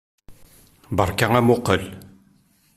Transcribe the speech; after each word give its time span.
Beṛka 0.97 1.25
amuqqel! 1.39 1.83